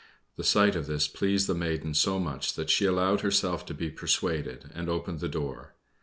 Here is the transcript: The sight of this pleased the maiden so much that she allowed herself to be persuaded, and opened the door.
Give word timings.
The 0.35 0.43
sight 0.43 0.75
of 0.75 0.87
this 0.87 1.07
pleased 1.07 1.45
the 1.45 1.53
maiden 1.53 1.93
so 1.93 2.17
much 2.19 2.55
that 2.55 2.71
she 2.71 2.85
allowed 2.85 3.21
herself 3.21 3.67
to 3.67 3.73
be 3.75 3.91
persuaded, 3.91 4.71
and 4.73 4.89
opened 4.89 5.19
the 5.19 5.29
door. 5.29 5.75